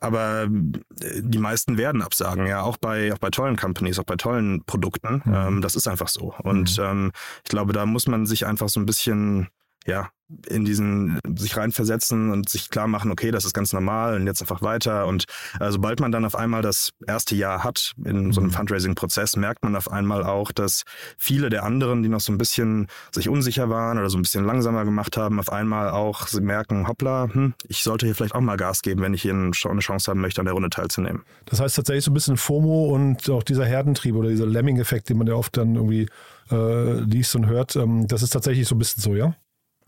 [0.00, 4.64] aber die meisten werden absagen, ja, auch bei, auch bei tollen Companies, auch bei tollen
[4.64, 5.22] Produkten.
[5.24, 5.34] Mhm.
[5.34, 6.34] Ähm, das ist einfach so.
[6.42, 6.84] Und mhm.
[6.84, 7.12] ähm,
[7.44, 9.48] ich glaube, da muss man sich einfach so ein bisschen
[9.86, 10.10] ja,
[10.48, 14.40] in diesen sich reinversetzen und sich klar machen, okay, das ist ganz normal und jetzt
[14.40, 15.06] einfach weiter.
[15.06, 15.24] Und
[15.60, 18.54] äh, sobald man dann auf einmal das erste Jahr hat in so einem mhm.
[18.54, 20.82] Fundraising-Prozess, merkt man auf einmal auch, dass
[21.18, 24.44] viele der anderen, die noch so ein bisschen sich unsicher waren oder so ein bisschen
[24.44, 28.56] langsamer gemacht haben, auf einmal auch merken, hoppla, hm, ich sollte hier vielleicht auch mal
[28.56, 31.22] Gas geben, wenn ich hier eine Chance haben möchte, an der Runde teilzunehmen.
[31.44, 35.18] Das heißt tatsächlich so ein bisschen FOMO und auch dieser Herdentrieb oder dieser Lemming-Effekt, den
[35.18, 36.08] man ja oft dann irgendwie
[36.50, 39.34] äh, liest und hört, ähm, das ist tatsächlich so ein bisschen so, ja?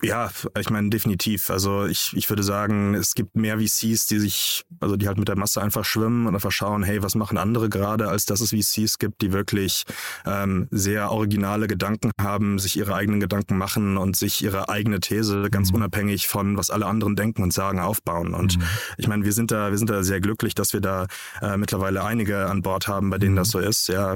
[0.00, 1.50] Ja, ich meine, definitiv.
[1.50, 5.26] Also ich, ich würde sagen, es gibt mehr VCs, die sich, also die halt mit
[5.26, 8.50] der Masse einfach schwimmen und einfach schauen, hey, was machen andere gerade, als dass es
[8.50, 9.82] VCs gibt, die wirklich
[10.24, 15.50] ähm, sehr originale Gedanken haben, sich ihre eigenen Gedanken machen und sich ihre eigene These
[15.50, 15.78] ganz mhm.
[15.78, 18.34] unabhängig von was alle anderen denken und sagen aufbauen.
[18.34, 18.62] Und mhm.
[18.98, 21.08] ich meine, wir sind da, wir sind da sehr glücklich, dass wir da
[21.42, 23.38] äh, mittlerweile einige an Bord haben, bei denen mhm.
[23.38, 23.88] das so ist.
[23.88, 24.14] Ja,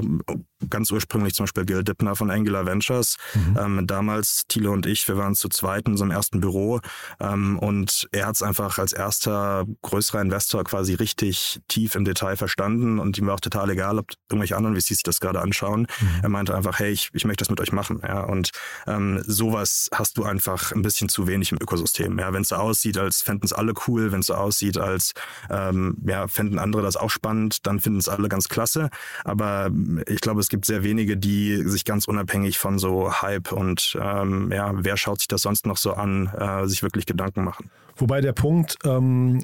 [0.69, 3.17] ganz ursprünglich zum Beispiel Gil Dippner von Angular Ventures.
[3.33, 3.57] Mhm.
[3.59, 6.79] Ähm, damals Thilo und ich, wir waren zu zweit in unserem ersten Büro
[7.19, 12.35] ähm, und er hat es einfach als erster größerer Investor quasi richtig tief im Detail
[12.37, 15.81] verstanden und ihm war auch total egal, ob irgendwelche anderen VCs sich das gerade anschauen.
[15.81, 16.19] Mhm.
[16.23, 18.01] Er meinte einfach, hey, ich, ich möchte das mit euch machen.
[18.05, 18.51] Ja, und
[18.87, 22.17] ähm, sowas hast du einfach ein bisschen zu wenig im Ökosystem.
[22.19, 25.13] Ja, wenn es so aussieht, als fänden es alle cool, wenn es so aussieht, als
[25.49, 28.89] ähm, ja, fänden andere das auch spannend, dann finden es alle ganz klasse.
[29.23, 29.69] Aber
[30.07, 34.51] ich glaube, es gibt sehr wenige, die sich ganz unabhängig von so Hype und ähm,
[34.51, 37.69] ja, wer schaut sich das sonst noch so an, äh, sich wirklich Gedanken machen.
[37.95, 39.43] Wobei der Punkt, ähm,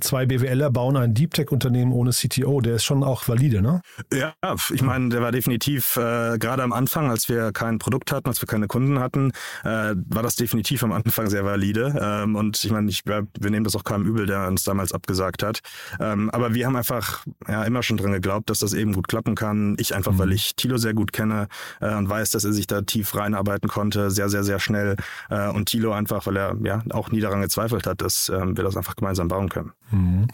[0.00, 3.82] zwei BWLer bauen ein Deep Tech-Unternehmen ohne CTO, der ist schon auch valide, ne?
[4.12, 4.34] Ja,
[4.72, 8.40] ich meine, der war definitiv, äh, gerade am Anfang, als wir kein Produkt hatten, als
[8.40, 9.32] wir keine Kunden hatten,
[9.64, 11.94] äh, war das definitiv am Anfang sehr valide.
[12.00, 15.42] Ähm, und ich meine, ich, wir nehmen das auch keinem übel, der uns damals abgesagt
[15.42, 15.60] hat.
[16.00, 19.34] Ähm, aber wir haben einfach ja, immer schon dran geglaubt, dass das eben gut klappen
[19.34, 19.76] kann.
[19.78, 20.18] Ich einfach, mhm.
[20.18, 21.48] weil ich Tilo sehr gut kenne
[21.80, 24.96] äh, und weiß, dass er sich da tief reinarbeiten konnte, sehr, sehr, sehr schnell.
[25.30, 28.64] Äh, und Tilo einfach, weil er ja auch nie daran gezweifelt hat, dass ähm, wir
[28.64, 29.71] das einfach gemeinsam bauen können.
[29.90, 30.26] Mhm.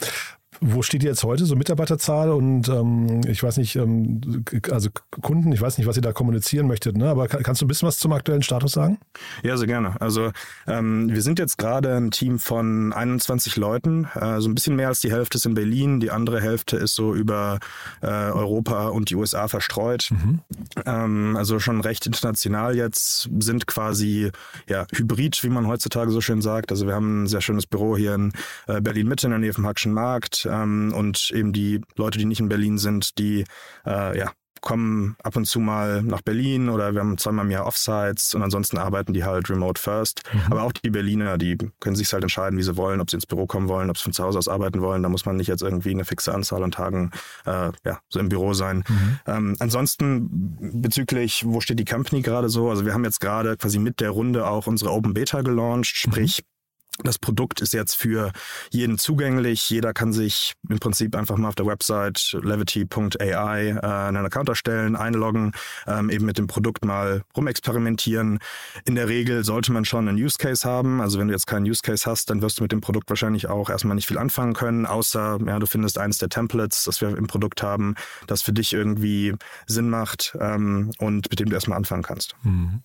[0.60, 4.90] Wo steht ihr jetzt heute, so Mitarbeiterzahl und ähm, ich weiß nicht, ähm, also
[5.20, 7.08] Kunden, ich weiß nicht, was ihr da kommunizieren möchtet, ne?
[7.08, 8.98] aber kann, kannst du ein bisschen was zum aktuellen Status sagen?
[9.42, 10.00] Ja, sehr gerne.
[10.00, 10.32] Also
[10.66, 14.88] ähm, wir sind jetzt gerade ein Team von 21 Leuten, äh, so ein bisschen mehr
[14.88, 17.58] als die Hälfte ist in Berlin, die andere Hälfte ist so über
[18.02, 20.10] äh, Europa und die USA verstreut.
[20.10, 20.40] Mhm.
[20.84, 24.30] Ähm, also schon recht international jetzt, sind quasi
[24.68, 26.72] ja, hybrid, wie man heutzutage so schön sagt.
[26.72, 28.32] Also wir haben ein sehr schönes Büro hier in
[28.66, 32.40] äh, Berlin-Mitte in der Nähe vom Hackschen Markt ähm, und eben die Leute, die nicht
[32.40, 33.44] in Berlin sind, die
[33.86, 37.66] äh, ja, kommen ab und zu mal nach Berlin oder wir haben zweimal im Jahr
[37.66, 40.22] Offsites und ansonsten arbeiten die halt remote first.
[40.32, 40.40] Mhm.
[40.50, 43.26] Aber auch die Berliner, die können sich halt entscheiden, wie sie wollen, ob sie ins
[43.26, 45.02] Büro kommen wollen, ob sie von zu Hause aus arbeiten wollen.
[45.02, 47.10] Da muss man nicht jetzt irgendwie eine fixe Anzahl an Tagen
[47.46, 48.84] äh, ja, so im Büro sein.
[48.88, 49.18] Mhm.
[49.26, 52.70] Ähm, ansonsten bezüglich, wo steht die Company gerade so?
[52.70, 56.42] Also wir haben jetzt gerade quasi mit der Runde auch unsere Open Beta gelauncht, sprich
[56.42, 56.57] mhm
[57.04, 58.32] das Produkt ist jetzt für
[58.70, 59.70] jeden zugänglich.
[59.70, 64.96] Jeder kann sich im Prinzip einfach mal auf der Website levity.ai äh, einen Account erstellen,
[64.96, 65.52] einloggen,
[65.86, 68.38] ähm, eben mit dem Produkt mal rumexperimentieren.
[68.84, 71.00] In der Regel sollte man schon einen Use Case haben.
[71.00, 73.48] Also wenn du jetzt keinen Use Case hast, dann wirst du mit dem Produkt wahrscheinlich
[73.48, 77.16] auch erstmal nicht viel anfangen können, außer ja, du findest eines der Templates, das wir
[77.16, 77.94] im Produkt haben,
[78.26, 79.34] das für dich irgendwie
[79.66, 82.34] Sinn macht ähm, und mit dem du erstmal anfangen kannst.
[82.42, 82.82] Mhm.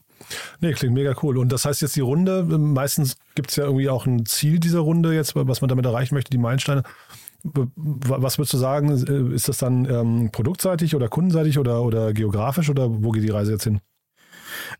[0.60, 1.38] Nee, klingt mega cool.
[1.38, 4.80] Und das heißt jetzt die Runde, meistens gibt es ja irgendwie auch ein Ziel dieser
[4.80, 6.84] Runde jetzt, was man damit erreichen möchte, die Meilensteine.
[7.44, 8.90] Was würdest du sagen,
[9.34, 13.52] ist das dann ähm, produktseitig oder kundenseitig oder, oder geografisch oder wo geht die Reise
[13.52, 13.82] jetzt hin?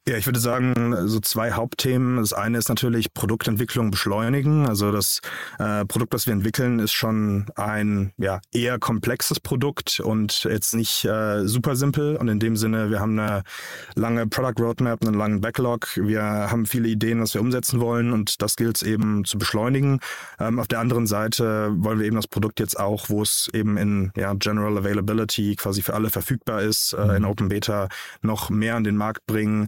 [0.08, 2.18] Ja, ich würde sagen, so zwei Hauptthemen.
[2.18, 4.68] Das eine ist natürlich Produktentwicklung beschleunigen.
[4.68, 5.22] Also das
[5.60, 11.06] äh, Produkt, das wir entwickeln, ist schon ein ja, eher komplexes Produkt und jetzt nicht
[11.06, 12.18] äh, super simpel.
[12.18, 13.44] Und in dem Sinne, wir haben eine
[13.96, 15.88] lange Product Roadmap, einen langen Backlog.
[15.96, 20.00] Wir haben viele Ideen, was wir umsetzen wollen und das gilt es eben zu beschleunigen.
[20.40, 23.78] Ähm, auf der anderen Seite wollen wir eben das Produkt jetzt auch, wo es eben
[23.78, 27.30] in ja, General Availability quasi für alle verfügbar ist, äh, in mhm.
[27.30, 27.88] Open Beta
[28.22, 29.68] noch mehr an den Markt bringen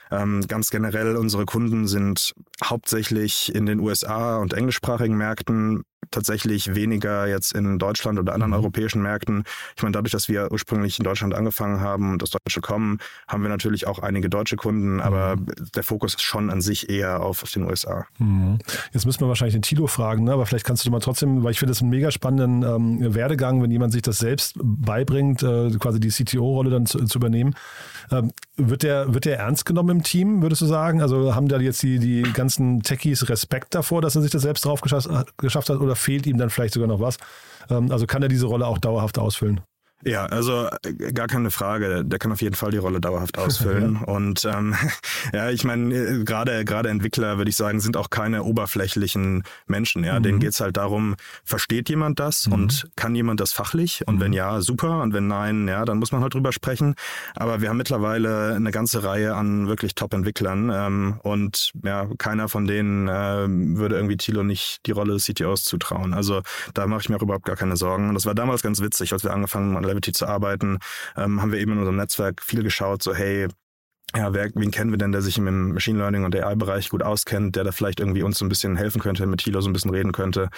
[0.11, 7.27] ähm, ganz generell, unsere Kunden sind hauptsächlich in den USA und englischsprachigen Märkten tatsächlich weniger
[7.27, 8.57] jetzt in Deutschland oder anderen mhm.
[8.57, 9.43] europäischen Märkten.
[9.75, 12.97] Ich meine, dadurch, dass wir ursprünglich in Deutschland angefangen haben und das Deutsche kommen,
[13.27, 15.45] haben wir natürlich auch einige deutsche Kunden, aber mhm.
[15.75, 18.05] der Fokus ist schon an sich eher auf, auf den USA.
[18.17, 18.59] Mhm.
[18.91, 20.33] Jetzt müssen wir wahrscheinlich den Tilo fragen, ne?
[20.33, 23.61] aber vielleicht kannst du mal trotzdem, weil ich finde das einen mega spannenden ähm, Werdegang,
[23.61, 27.55] wenn jemand sich das selbst beibringt, äh, quasi die CTO-Rolle dann zu, zu übernehmen.
[28.11, 31.01] Ähm, wird, der, wird der ernst genommen im Team, würdest du sagen?
[31.01, 34.65] Also haben da jetzt die, die ganzen Techies Respekt davor, dass er sich das selbst
[34.65, 37.17] drauf geschafft, geschafft hat oder fehlt ihm dann vielleicht sogar noch was?
[37.69, 39.61] Ähm, also kann er diese Rolle auch dauerhaft ausfüllen?
[40.03, 42.03] Ja, also äh, gar keine Frage.
[42.05, 43.99] Der kann auf jeden Fall die Rolle dauerhaft ausfüllen.
[44.01, 44.13] ja.
[44.13, 44.75] Und ähm,
[45.33, 50.03] ja, ich meine, äh, gerade gerade Entwickler, würde ich sagen, sind auch keine oberflächlichen Menschen.
[50.03, 50.23] Ja, mhm.
[50.23, 52.53] denen geht's halt darum, versteht jemand das mhm.
[52.53, 54.03] und kann jemand das fachlich?
[54.07, 54.21] Und mhm.
[54.21, 55.01] wenn ja, super.
[55.01, 56.95] Und wenn nein, ja, dann muss man halt drüber sprechen.
[57.35, 60.71] Aber wir haben mittlerweile eine ganze Reihe an wirklich Top-Entwicklern.
[60.73, 65.63] Ähm, und ja, keiner von denen äh, würde irgendwie Thilo nicht die Rolle des CTOs
[65.63, 66.13] zutrauen.
[66.13, 66.41] Also
[66.73, 68.09] da mache ich mir auch überhaupt gar keine Sorgen.
[68.09, 70.79] Und das war damals ganz witzig, als wir angefangen haben, Levity zu arbeiten,
[71.15, 73.47] ähm, haben wir eben in unserem Netzwerk viel geschaut, so hey,
[74.15, 77.55] ja, wer, wen kennen wir denn, der sich im Machine Learning und AI-Bereich gut auskennt,
[77.55, 79.91] der da vielleicht irgendwie uns so ein bisschen helfen könnte, mit Thilo so ein bisschen
[79.91, 80.49] reden könnte.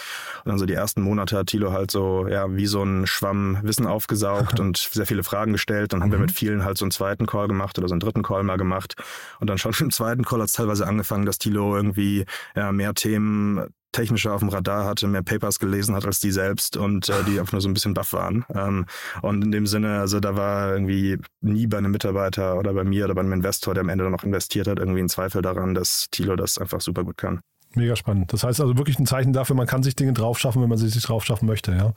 [0.44, 3.60] Und dann so die ersten Monate hat Thilo halt so, ja, wie so ein Schwamm
[3.62, 5.94] Wissen aufgesaugt und sehr viele Fragen gestellt.
[5.94, 6.14] Dann haben mhm.
[6.14, 8.58] wir mit vielen halt so einen zweiten Call gemacht oder so einen dritten Call mal
[8.58, 8.96] gemacht.
[9.40, 12.96] Und dann schon im zweiten Call hat es teilweise angefangen, dass Thilo irgendwie ja, mehr
[12.96, 17.24] Themen technischer auf dem Radar hatte, mehr Papers gelesen hat als die selbst und äh,
[17.26, 18.44] die einfach nur so ein bisschen baff waren.
[18.54, 18.86] Ähm,
[19.22, 23.06] und in dem Sinne, also da war irgendwie nie bei einem Mitarbeiter oder bei mir
[23.06, 26.08] oder bei einem Investor, der am Ende noch investiert hat, irgendwie ein Zweifel daran, dass
[26.12, 27.40] Thilo das einfach super gut kann.
[27.76, 28.34] Mega spannend.
[28.34, 30.78] Das heißt also wirklich ein Zeichen dafür, man kann sich Dinge drauf schaffen, wenn man
[30.78, 31.94] sie sich drauf schaffen möchte, ja.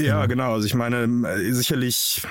[0.00, 0.54] Ja, genau.
[0.54, 2.22] Also ich meine, äh, sicherlich,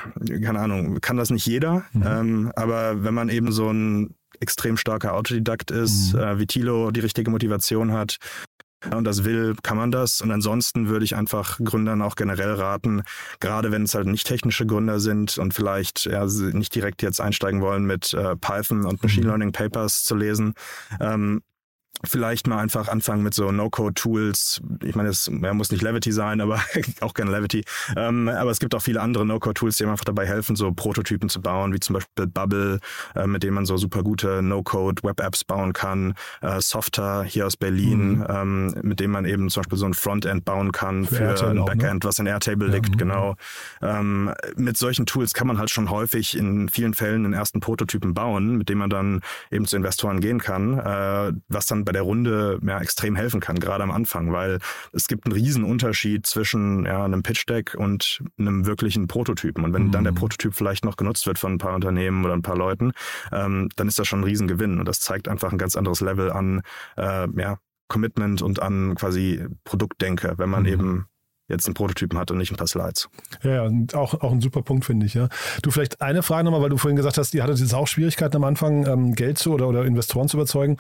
[0.43, 1.83] keine Ahnung, kann das nicht jeder.
[1.93, 2.03] Mhm.
[2.05, 6.19] Ähm, aber wenn man eben so ein extrem starker Autodidakt ist, mhm.
[6.19, 8.17] äh, wie Thilo die richtige Motivation hat,
[8.89, 10.21] und das will, kann man das.
[10.21, 13.03] Und ansonsten würde ich einfach Gründern auch generell raten,
[13.39, 17.61] gerade wenn es halt nicht technische Gründer sind und vielleicht ja, nicht direkt jetzt einsteigen
[17.61, 19.29] wollen mit äh, Python und Machine mhm.
[19.29, 20.53] Learning Papers zu lesen,
[20.99, 21.41] ähm,
[22.03, 24.61] vielleicht mal einfach anfangen mit so No-Code-Tools.
[24.83, 26.61] Ich meine, es ja, muss nicht Levity sein, aber
[27.01, 27.63] auch gerne Levity.
[27.95, 31.41] Ähm, aber es gibt auch viele andere No-Code-Tools, die einfach dabei helfen, so Prototypen zu
[31.41, 32.79] bauen, wie zum Beispiel Bubble,
[33.15, 36.15] äh, mit dem man so super gute No-Code-Web-Apps bauen kann.
[36.41, 38.25] Äh, Softer hier aus Berlin, mhm.
[38.29, 41.57] ähm, mit dem man eben zum Beispiel so ein Frontend bauen kann für, für ein
[41.57, 41.63] ne?
[41.65, 42.07] Backend, ne?
[42.07, 42.97] was in Airtable ja, liegt, mhm.
[42.97, 43.35] genau.
[43.81, 48.13] Ähm, mit solchen Tools kann man halt schon häufig in vielen Fällen den ersten Prototypen
[48.13, 52.03] bauen, mit dem man dann eben zu Investoren gehen kann, äh, was dann bei der
[52.03, 54.59] Runde ja, extrem helfen kann, gerade am Anfang, weil
[54.93, 59.63] es gibt einen riesen Unterschied zwischen ja, einem Pitch-Deck und einem wirklichen Prototypen.
[59.63, 59.91] Und wenn mhm.
[59.91, 60.17] dann der mhm.
[60.17, 62.91] Prototyp vielleicht noch genutzt wird von ein paar Unternehmen oder ein paar Leuten,
[63.31, 64.79] ähm, dann ist das schon ein Riesengewinn.
[64.79, 66.61] Und das zeigt einfach ein ganz anderes Level an
[66.97, 70.69] äh, ja, Commitment und an quasi Produktdenke, wenn man mhm.
[70.69, 71.05] eben
[71.51, 73.09] jetzt einen Prototypen hat und nicht ein paar Slides.
[73.43, 75.13] Ja, auch, auch ein super Punkt, finde ich.
[75.13, 75.29] Ja.
[75.61, 78.37] Du, vielleicht eine Frage nochmal, weil du vorhin gesagt hast, ihr hattet jetzt auch Schwierigkeiten
[78.37, 80.77] am Anfang, ähm, Geld zu oder, oder Investoren zu überzeugen.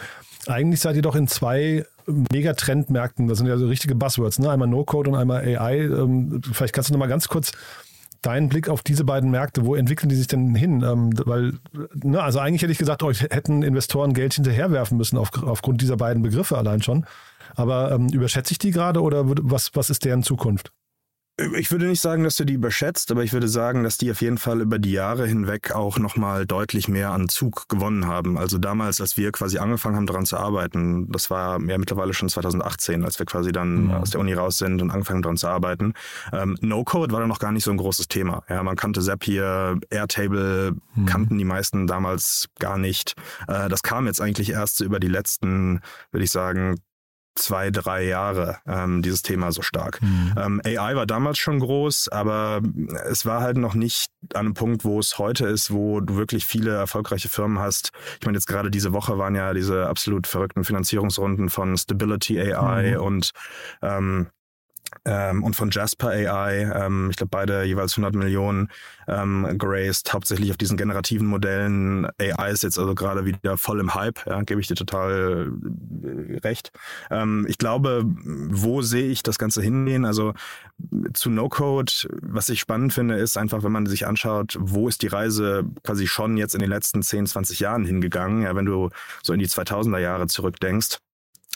[0.47, 4.49] Eigentlich seid ihr doch in zwei Megatrendmärkten, das sind ja so richtige Buzzwords, ne?
[4.49, 5.81] einmal No-Code und einmal AI.
[5.81, 7.51] Ähm, vielleicht kannst du nochmal ganz kurz
[8.21, 10.83] deinen Blick auf diese beiden Märkte, wo entwickeln die sich denn hin?
[10.83, 11.53] Ähm, weil,
[12.03, 15.97] ne, also eigentlich hätte ich gesagt, euch hätten Investoren Geld hinterherwerfen müssen auf, aufgrund dieser
[15.97, 17.05] beiden Begriffe allein schon.
[17.55, 20.71] Aber ähm, überschätze ich die gerade oder was, was ist deren Zukunft?
[21.57, 24.21] Ich würde nicht sagen, dass du die überschätzt, aber ich würde sagen, dass die auf
[24.21, 28.37] jeden Fall über die Jahre hinweg auch nochmal deutlich mehr an Zug gewonnen haben.
[28.37, 32.29] Also damals, als wir quasi angefangen haben, daran zu arbeiten, das war ja mittlerweile schon
[32.29, 33.91] 2018, als wir quasi dann mhm.
[33.91, 35.93] aus der Uni raus sind und angefangen daran zu arbeiten.
[36.31, 38.43] Ähm, No-Code war da noch gar nicht so ein großes Thema.
[38.47, 41.05] Ja, man kannte Zapier, Airtable, mhm.
[41.05, 43.15] kannten die meisten damals gar nicht.
[43.47, 45.79] Äh, das kam jetzt eigentlich erst so über die letzten,
[46.11, 46.75] würde ich sagen,
[47.35, 50.01] zwei, drei Jahre ähm, dieses Thema so stark.
[50.01, 50.33] Mhm.
[50.37, 52.61] Ähm, AI war damals schon groß, aber
[53.09, 56.45] es war halt noch nicht an einem Punkt, wo es heute ist, wo du wirklich
[56.45, 57.91] viele erfolgreiche Firmen hast.
[58.19, 62.95] Ich meine, jetzt gerade diese Woche waren ja diese absolut verrückten Finanzierungsrunden von Stability AI
[62.95, 63.01] mhm.
[63.01, 63.31] und
[63.81, 64.27] ähm,
[65.05, 68.69] ähm, und von Jasper AI, ähm, ich glaube beide jeweils 100 Millionen
[69.07, 72.07] ähm, geraced, hauptsächlich auf diesen generativen Modellen.
[72.19, 75.51] AI ist jetzt also gerade wieder voll im Hype, ja, gebe ich dir total
[76.03, 76.71] äh, recht.
[77.09, 80.05] Ähm, ich glaube, wo sehe ich das Ganze hingehen?
[80.05, 80.33] Also
[81.13, 85.07] zu No-Code, was ich spannend finde, ist einfach, wenn man sich anschaut, wo ist die
[85.07, 88.89] Reise quasi schon jetzt in den letzten 10, 20 Jahren hingegangen, ja, wenn du
[89.23, 90.99] so in die 2000er Jahre zurückdenkst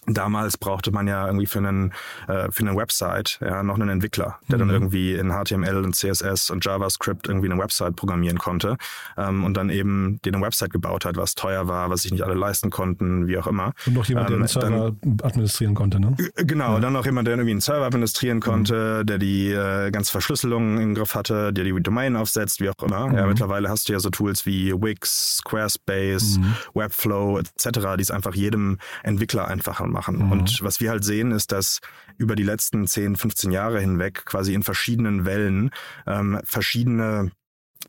[0.08, 1.94] Damals brauchte man ja irgendwie für einen
[2.28, 4.60] äh, für eine Website ja noch einen Entwickler, der mhm.
[4.60, 8.78] dann irgendwie in HTML und CSS und JavaScript irgendwie eine Website programmieren konnte
[9.18, 12.24] ähm, und dann eben die eine Website gebaut hat, was teuer war, was sich nicht
[12.24, 13.74] alle leisten konnten, wie auch immer.
[13.86, 16.16] Und noch jemand, der ähm, den Server dann, administrieren konnte, ne?
[16.36, 16.80] Genau, ja.
[16.80, 19.06] dann noch jemand, der irgendwie einen Server administrieren konnte, mhm.
[19.08, 23.08] der die äh, ganze Verschlüsselung im Griff hatte, der die Domain aufsetzt, wie auch immer.
[23.08, 23.16] Mhm.
[23.16, 26.56] Ja, mittlerweile hast du ja so Tools wie Wix, Squarespace, mhm.
[26.74, 30.26] Webflow etc., die es einfach jedem Entwickler einfacher machen.
[30.26, 30.32] Mhm.
[30.32, 31.80] Und was wir halt sehen, ist, dass
[32.18, 35.72] über die letzten 10, 15 Jahre hinweg quasi in verschiedenen Wellen
[36.06, 37.32] ähm, verschiedene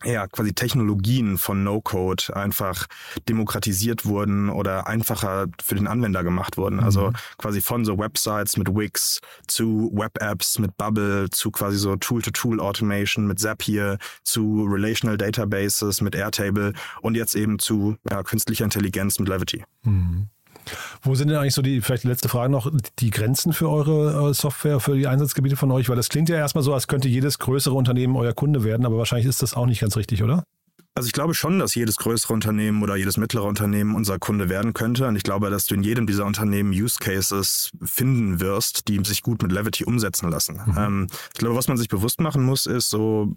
[0.04, 2.86] ja, quasi Technologien von No-Code einfach
[3.28, 6.80] demokratisiert wurden oder einfacher für den Anwender gemacht wurden.
[6.80, 7.14] Also mhm.
[7.38, 13.40] quasi von so Websites mit Wix zu Web-Apps mit Bubble zu quasi so Tool-to-Tool-Automation mit
[13.40, 19.64] Zapier zu Relational Databases mit Airtable und jetzt eben zu ja, künstlicher Intelligenz mit Levity.
[19.82, 20.28] Mhm.
[21.02, 24.34] Wo sind denn eigentlich so die, vielleicht die letzte Frage noch, die Grenzen für eure
[24.34, 25.88] Software, für die Einsatzgebiete von euch?
[25.88, 28.98] Weil das klingt ja erstmal so, als könnte jedes größere Unternehmen euer Kunde werden, aber
[28.98, 30.44] wahrscheinlich ist das auch nicht ganz richtig, oder?
[30.96, 34.72] Also ich glaube schon, dass jedes größere Unternehmen oder jedes mittlere Unternehmen unser Kunde werden
[34.72, 35.06] könnte.
[35.06, 39.20] Und ich glaube, dass du in jedem dieser Unternehmen Use Cases finden wirst, die sich
[39.20, 40.58] gut mit Levity umsetzen lassen.
[40.64, 40.78] Mhm.
[40.78, 43.36] Ähm, ich glaube, was man sich bewusst machen muss, ist so,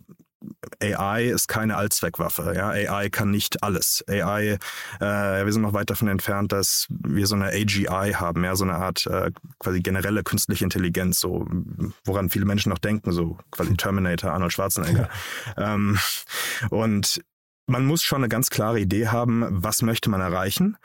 [0.81, 2.53] AI ist keine Allzweckwaffe.
[2.55, 2.69] Ja?
[2.69, 4.03] AI kann nicht alles.
[4.07, 4.57] AI,
[4.99, 8.63] äh, wir sind noch weit davon entfernt, dass wir so eine AGI haben, ja, so
[8.63, 11.45] eine Art äh, quasi generelle künstliche Intelligenz, so
[12.05, 15.09] woran viele Menschen noch denken, so quasi Terminator, Arnold Schwarzenegger.
[15.57, 15.73] Ja.
[15.73, 15.99] Ähm,
[16.69, 17.21] und
[17.67, 20.77] man muss schon eine ganz klare Idee haben, was möchte man erreichen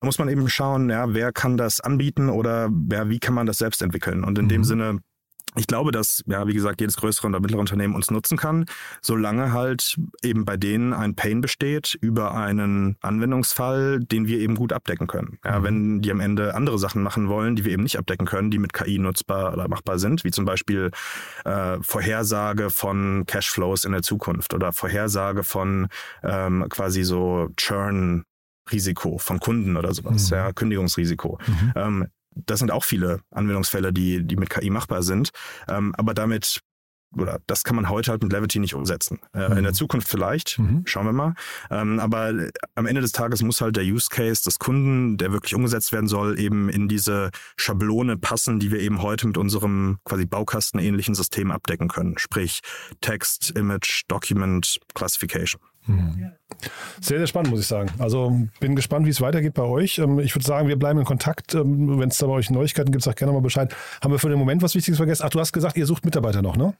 [0.00, 3.46] Da muss man eben schauen, ja, wer kann das anbieten oder ja, wie kann man
[3.46, 4.24] das selbst entwickeln.
[4.24, 4.50] Und in mhm.
[4.50, 4.98] dem Sinne
[5.56, 8.66] ich glaube, dass, ja, wie gesagt, jedes größere oder mittlere Unternehmen uns nutzen kann,
[9.00, 14.72] solange halt eben bei denen ein Pain besteht über einen Anwendungsfall, den wir eben gut
[14.72, 15.38] abdecken können.
[15.44, 15.64] Ja, mhm.
[15.64, 18.58] Wenn die am Ende andere Sachen machen wollen, die wir eben nicht abdecken können, die
[18.58, 20.90] mit KI nutzbar oder machbar sind, wie zum Beispiel
[21.44, 25.88] äh, Vorhersage von Cashflows in der Zukunft oder Vorhersage von
[26.22, 28.24] ähm, quasi so Churn
[28.70, 30.36] Risiko von Kunden oder sowas, mhm.
[30.36, 31.38] ja, Kündigungsrisiko.
[31.46, 31.72] Mhm.
[31.74, 35.30] Ähm, das sind auch viele Anwendungsfälle, die, die mit KI machbar sind.
[35.68, 36.60] Ähm, aber damit
[37.16, 39.18] oder das kann man heute halt mit Levity nicht umsetzen.
[39.32, 39.58] Äh, mhm.
[39.58, 40.82] In der Zukunft vielleicht, mhm.
[40.84, 41.34] schauen wir mal.
[41.70, 42.32] Ähm, aber
[42.74, 46.08] am Ende des Tages muss halt der Use Case des Kunden, der wirklich umgesetzt werden
[46.08, 51.50] soll, eben in diese Schablone passen, die wir eben heute mit unserem quasi Baukastenähnlichen System
[51.50, 52.18] abdecken können.
[52.18, 52.60] Sprich
[53.00, 55.62] Text, Image, Document, Classification.
[55.88, 56.32] Mhm.
[57.00, 57.90] Sehr, sehr spannend, muss ich sagen.
[57.98, 59.98] Also bin gespannt, wie es weitergeht bei euch.
[59.98, 61.54] Ähm, ich würde sagen, wir bleiben in Kontakt.
[61.54, 63.74] Ähm, Wenn es da bei euch Neuigkeiten gibt, sag gerne mal Bescheid.
[64.02, 65.22] Haben wir für den Moment was Wichtiges vergessen?
[65.24, 66.74] Ach, du hast gesagt, ihr sucht Mitarbeiter noch, ne?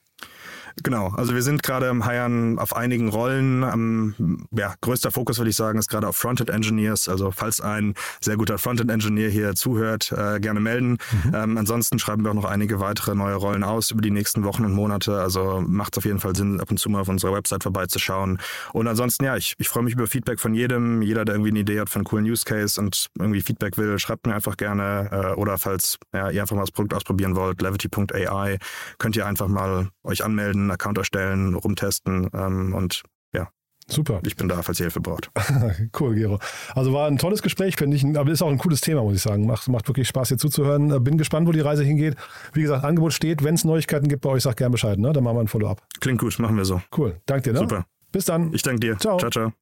[0.83, 3.63] Genau, also wir sind gerade im Hiren auf einigen Rollen.
[3.63, 7.09] Ähm, ja, größter Fokus würde ich sagen, ist gerade auf Frontend Engineers.
[7.09, 10.99] Also falls ein sehr guter Frontend Engineer hier zuhört, äh, gerne melden.
[11.25, 11.35] Mhm.
[11.35, 14.65] Ähm, ansonsten schreiben wir auch noch einige weitere neue Rollen aus über die nächsten Wochen
[14.65, 15.21] und Monate.
[15.21, 18.39] Also macht es auf jeden Fall Sinn, ab und zu mal auf unserer Website vorbeizuschauen.
[18.73, 21.03] Und ansonsten, ja, ich, ich freue mich über Feedback von jedem.
[21.03, 23.99] Jeder, der irgendwie eine Idee hat für einen coolen Use Case und irgendwie Feedback will,
[23.99, 25.09] schreibt mir einfach gerne.
[25.11, 28.59] Äh, oder falls ja, ihr einfach mal das Produkt ausprobieren wollt, levity.ai,
[28.99, 33.49] könnt ihr einfach mal euch anmelden einen Account erstellen, rumtesten ähm, und ja.
[33.91, 34.21] Super.
[34.27, 35.31] Ich bin da, falls ihr Hilfe braucht.
[36.01, 36.39] cool, Gero.
[36.75, 38.05] Also war ein tolles Gespräch, finde ich.
[38.05, 39.47] Aber ist auch ein cooles Thema, muss ich sagen.
[39.47, 40.91] Macht, macht wirklich Spaß, hier zuzuhören.
[40.93, 42.17] Äh, bin gespannt, wo die Reise hingeht.
[42.53, 43.43] Wie gesagt, Angebot steht.
[43.43, 44.99] Wenn es Neuigkeiten gibt bei euch, sagt gerne Bescheid.
[44.99, 45.13] Ne?
[45.13, 45.83] Dann machen wir ein Follow-up.
[46.01, 46.83] Klingt gut, machen wir so.
[46.97, 47.21] Cool.
[47.25, 47.53] Danke dir.
[47.55, 47.59] Ne?
[47.61, 47.87] Super.
[48.13, 48.53] Bis dann.
[48.53, 48.99] Ich danke dir.
[48.99, 49.17] Ciao.
[49.19, 49.53] Ciao, ciao.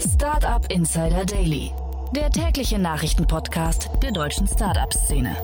[0.00, 1.72] Startup Insider Daily.
[2.14, 5.36] Der tägliche Nachrichtenpodcast der deutschen Startup-Szene.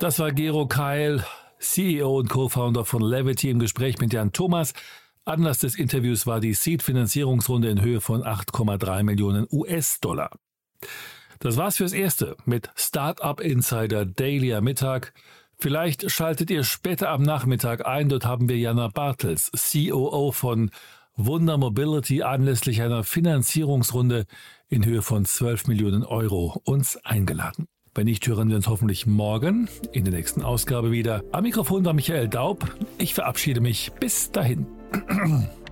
[0.00, 1.24] Das war Gero Keil,
[1.60, 4.74] CEO und Co-Founder von Levity im Gespräch mit Jan Thomas.
[5.24, 10.30] Anlass des Interviews war die Seed-Finanzierungsrunde in Höhe von 8,3 Millionen US-Dollar.
[11.38, 15.14] Das war's fürs Erste mit Startup Insider Daily am Mittag.
[15.58, 18.08] Vielleicht schaltet ihr später am Nachmittag ein.
[18.08, 20.70] Dort haben wir Jana Bartels, COO von
[21.16, 24.26] Wunder Mobility, anlässlich einer Finanzierungsrunde
[24.68, 27.68] in Höhe von 12 Millionen Euro uns eingeladen.
[27.96, 31.22] Wenn nicht, hören wir uns hoffentlich morgen in der nächsten Ausgabe wieder.
[31.30, 32.74] Am Mikrofon war Michael Daub.
[32.98, 33.92] Ich verabschiede mich.
[34.00, 34.66] Bis dahin.